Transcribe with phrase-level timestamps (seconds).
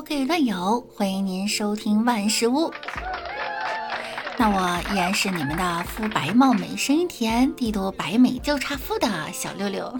[0.00, 2.72] Hello，各位段友，欢迎您收听万事屋。
[4.38, 9.94] 那我依然是你们的肤白貌美、声音甜、地多白美就差富的小六六。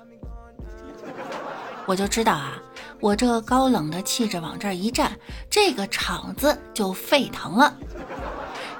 [1.84, 2.54] 我就知道啊，
[2.98, 5.12] 我这高冷的气质往这儿一站，
[5.50, 7.76] 这个场子就沸腾了。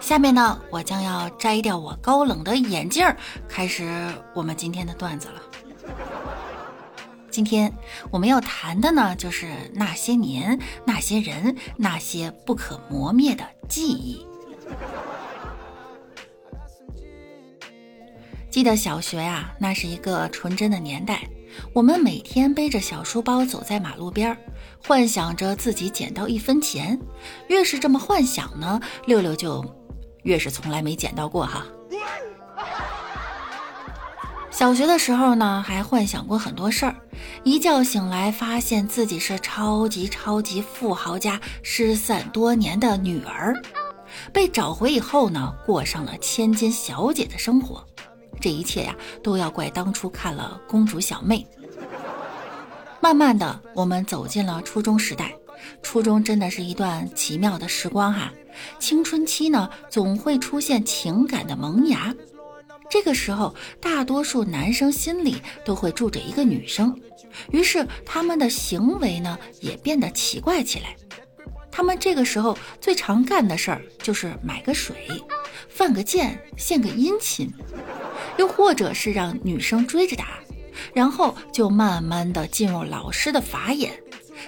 [0.01, 3.07] 下面呢，我将要摘掉我高冷的眼镜，
[3.47, 5.43] 开始我们今天的段子了。
[7.37, 7.71] 今天
[8.11, 14.27] 我们要谈的呢，就是那些年、那些人、那些不可磨灭的记忆。
[18.49, 21.29] 记得小学呀，那是一个纯真的年代，
[21.75, 24.39] 我们每天背着小书包走在马路边儿，
[24.83, 26.99] 幻想着自己捡到一分钱。
[27.49, 29.63] 越是这么幻想呢，六六就
[30.23, 31.67] 越是从来没捡到过哈。
[34.57, 36.97] 小学的时候呢，还幻想过很多事儿。
[37.45, 43.55] 一觉醒来，发现自己是超级超级富豪家失散多年的女儿，
[44.33, 47.87] 被找回以后呢，过上了千金小姐的生活。
[48.41, 51.47] 这一切呀，都要怪当初看了《公主小妹》。
[52.99, 55.35] 慢慢的，我们走进了初中时代。
[55.83, 58.33] 初中真的是一段奇妙的时光哈。
[58.79, 62.15] 青春期呢，总会出现情感的萌芽。
[62.89, 66.99] 这个时候，大多数男生心里都会住着一个女生，
[67.51, 70.97] 于是他们的行为呢也变得奇怪起来。
[71.71, 74.97] 他们这个时候最常干的事儿就是买个水、
[75.69, 77.53] 犯个贱、献个殷勤，
[78.39, 80.39] 又或者是让女生追着打，
[80.95, 83.93] 然后就慢慢的进入老师的法眼，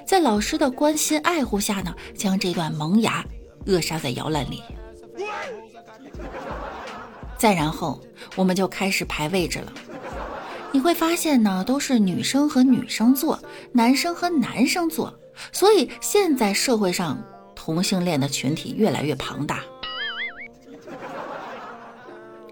[0.07, 3.23] 在老师的关心爱护下呢，将这段萌芽
[3.67, 4.63] 扼杀在摇篮里。
[7.39, 8.01] 再然后，
[8.35, 9.73] 我们就开始排位置了。
[10.73, 13.39] 你会发现呢，都是女生和女生坐，
[13.73, 15.17] 男生和男生坐。
[15.53, 17.17] 所以现在社会上
[17.55, 19.63] 同性恋的群体越来越庞大。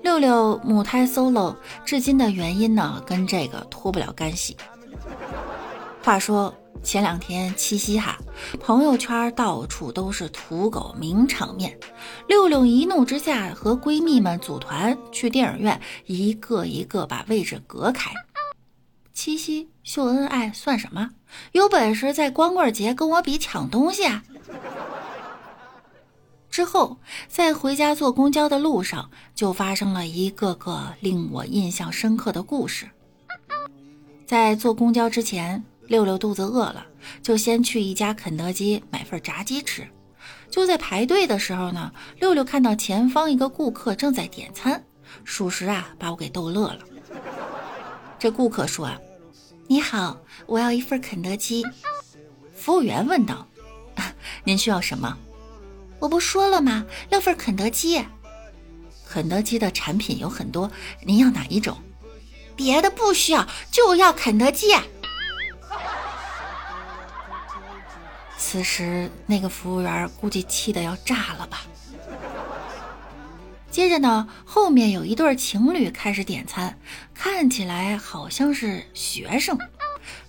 [0.02, 4.56] 六六母胎 solo 至今的原因呢，跟这个脱不了干系。
[6.02, 6.54] 话说。
[6.82, 8.16] 前两天七夕哈，
[8.60, 11.78] 朋友圈到处都是土狗名场面。
[12.28, 18.12] 六六一怒之下和闺蜜们组团去电影院，一个一个把位置隔开。
[19.12, 21.10] 七夕秀恩爱算什么？
[21.52, 24.22] 有本事在光棍节跟我比抢东西啊！
[26.50, 26.98] 之后
[27.28, 32.88] 在回家坐公交的路上，就发生了一个个令我印象深刻的故事。
[34.24, 35.64] 在坐公交之前。
[35.88, 36.86] 六六肚子饿了，
[37.22, 39.86] 就先去一家肯德基买份炸鸡吃。
[40.50, 44.84] 就在排队的时候呢，六六看到前方一个顾客正在点餐，
[45.24, 46.78] 属实啊，把我给逗乐了。
[48.18, 48.90] 这顾客说
[49.68, 51.64] ：“：“你好，我要一份肯德基。”
[52.54, 53.46] 服务员问道
[54.44, 55.16] ：“您需要什么
[56.00, 56.86] ？”“我不说了吗？
[57.10, 58.02] 要份肯德基。
[59.08, 60.70] ”“肯德基的产品有很多，
[61.04, 61.76] 您要哪一种
[62.56, 64.74] ？”“别的不需要，就要肯德基。”
[68.48, 71.62] 此时，那个服务员估计气得要炸了吧。
[73.72, 76.78] 接着呢，后面有一对情侣开始点餐，
[77.12, 79.58] 看起来好像是学生。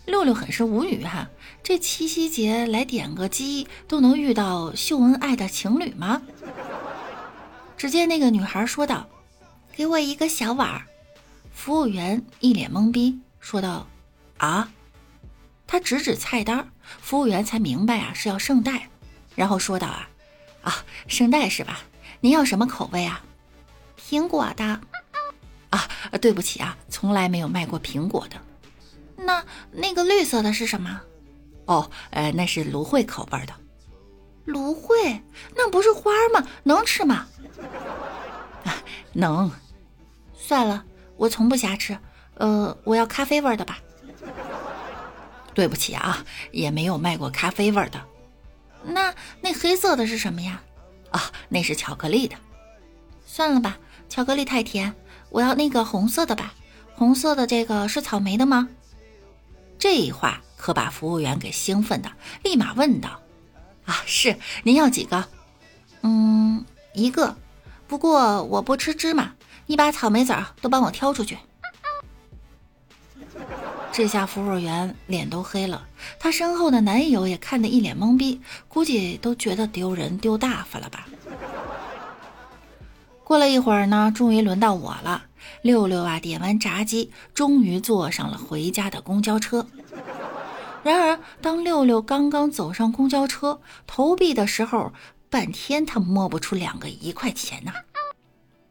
[0.08, 1.30] 六六很是无语哈，
[1.62, 6.24] 这七夕节来点个鸡都能遇到秀恩爱的情侣吗？
[7.78, 9.08] 只见那个女孩说道
[9.78, 10.82] ：“给我一个小碗。”
[11.54, 13.86] 服务员一脸懵逼，说道
[14.40, 14.72] ：“啊？”
[15.68, 16.68] 他指指菜单。
[17.02, 18.90] 服务员才明白啊，是要圣代，
[19.36, 20.10] 然后说道啊，
[20.64, 20.76] 啊，
[21.08, 21.82] 圣代是吧？
[22.22, 23.22] 您要什么口味啊？
[24.00, 24.80] 苹果的。
[25.70, 25.88] 啊，
[26.22, 28.38] 对不起啊，从来没有卖过苹果的。
[29.18, 31.02] 那那个绿色的是什么？
[31.66, 33.54] 哦，呃，那是芦荟口味的。
[34.46, 35.22] 芦荟？
[35.54, 36.48] 那不是花吗？
[36.64, 37.28] 能吃吗？
[38.64, 38.74] 啊，
[39.12, 39.52] 能。
[40.34, 40.86] 算了，
[41.18, 41.98] 我从不瞎吃。
[42.36, 43.80] 呃，我要咖啡味的吧。
[45.57, 48.00] 对不起啊，也没有卖过咖啡味的。
[48.83, 49.12] 那
[49.42, 50.62] 那黑色的是什么呀？
[51.09, 52.36] 啊，那是巧克力的。
[53.25, 54.94] 算了吧，巧克力太甜，
[55.31, 56.54] 我要那个红色的吧。
[56.94, 58.69] 红色的这个是草莓的吗？
[59.80, 62.12] 这话可把服务员给兴奋的，
[62.44, 63.19] 立马问道
[63.86, 65.27] ：“啊，是，您要几个？
[66.03, 66.63] 嗯，
[66.94, 67.36] 一个。
[67.88, 69.33] 不过我不吃芝麻，
[69.65, 71.36] 你把草莓籽儿都帮我挑出去。”
[73.98, 75.88] 这下服务员脸都黑了，
[76.20, 81.08] 她身后的男友也看得一脸懵逼，估计都觉得丢人丢大发了吧。
[83.24, 85.24] 过了一会儿呢，终于轮到我了。
[85.64, 89.66] 六六啊，点完炸鸡，终于坐上了回家的公交车。
[90.84, 94.94] 然而，当六六刚刚走上公交车投币的时候，
[95.32, 97.74] 半天他摸不出两个一块钱呐。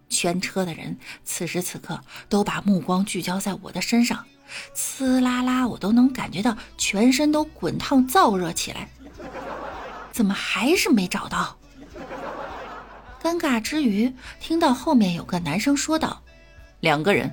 [0.09, 4.25] 全车的人此时此刻都把目光聚焦在我的身上，
[4.75, 8.89] 呲啦啦，我都能感觉到全身都滚烫燥热起来。
[10.13, 11.59] 怎么还是没找到？
[13.23, 16.23] 尴尬之余，听到后面有个男生说道
[16.81, 17.31] ：“两个人。”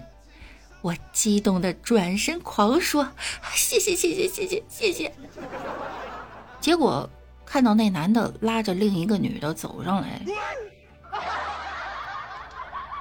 [0.81, 3.07] 我激动的转身狂说
[3.55, 5.13] ：“谢谢谢谢谢谢谢谢！”
[6.59, 7.09] 结果
[7.45, 10.21] 看到那男的拉着另一个女的走上来，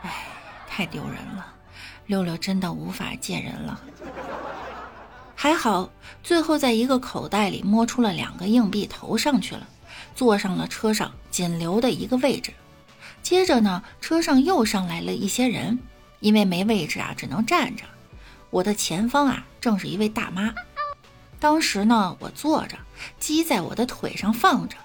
[0.02, 0.26] 哎，
[0.68, 1.51] 太丢人了！
[2.12, 3.80] 六六真的无法见人了。
[5.34, 5.88] 还好，
[6.22, 9.66] 最后在一个口袋里摸出了两个硬币，投上去了，
[10.14, 12.52] 坐上了车上仅留的一个位置。
[13.22, 15.78] 接着呢，车上又上来了一些人。
[16.20, 17.84] 因为没位置啊，只能站着。
[18.50, 20.54] 我的前方啊，正是一位大妈。
[21.40, 22.76] 当时呢，我坐着，
[23.18, 24.76] 鸡在我的腿上放着，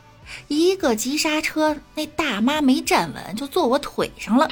[0.48, 4.48] 一个急刹车，那大妈没站稳，就坐我腿上了。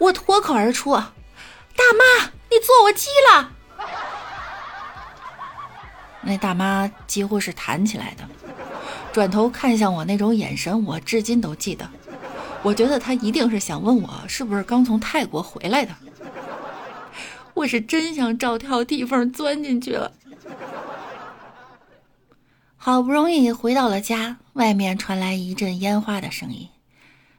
[0.00, 0.90] 我脱口而出
[1.76, 3.52] ：“大妈，你坐我鸡了！”
[6.22, 8.28] 那大妈几乎是弹起来的，
[9.12, 11.88] 转头看向我那种眼神，我至今都记得。
[12.62, 15.94] 我觉得她一定是想问我是不是刚从泰国回来的。
[17.54, 20.12] 我是真想找条地缝钻进去了。
[22.76, 26.68] 好不容易回到了家，外面传来一阵烟花的声音。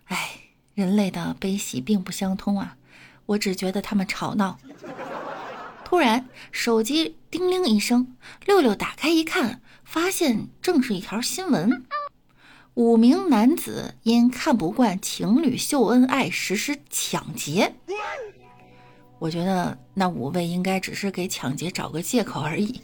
[0.05, 0.31] 哎，
[0.73, 2.75] 人类的悲喜并不相通啊！
[3.25, 4.57] 我只觉得他们吵闹。
[5.83, 8.15] 突然，手机叮铃一声，
[8.45, 11.83] 六六打开一看，发现正是一条新闻：
[12.75, 17.73] 五名男子因看不惯情侣秀恩爱，实施抢劫。
[19.19, 22.81] 我觉得那五位应该只是给抢劫找个借口而已，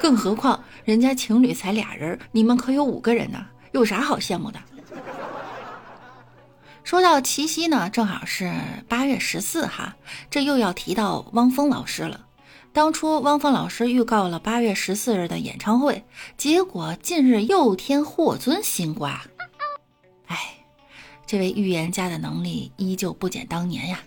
[0.00, 4.58] 更何况人家情侣才俩人，你们可有五个人呢，有啥好羡慕的？
[6.88, 8.50] 说到七夕呢，正好是
[8.88, 9.94] 八月十四哈，
[10.30, 12.24] 这又要提到汪峰老师了。
[12.72, 16.02] 当初汪峰老师预告了八月十四日的演唱会，
[16.38, 19.20] 结果近日又添霍尊新瓜。
[20.28, 20.38] 哎，
[21.26, 24.00] 这位预言家的能力依旧不减当年呀。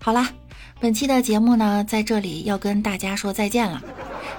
[0.00, 0.30] 好啦，
[0.78, 3.82] 本期的节目呢，在这里要跟大家说再见了。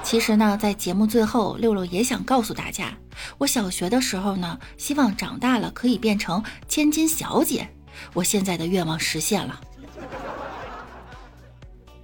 [0.03, 2.97] 其实呢，在节目最后，六六也想告诉大家，
[3.37, 7.67] 我小学的时候呢，希望长大了可以变成千金小姐。
[8.13, 9.59] 我现在的愿望实现了，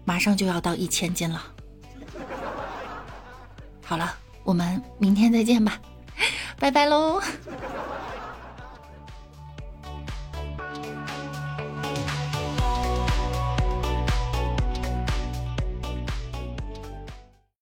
[0.04, 1.42] 马上就要到一千斤了。
[3.86, 4.14] 好了，
[4.44, 5.80] 我们明天再见吧，
[6.60, 7.22] 拜拜喽。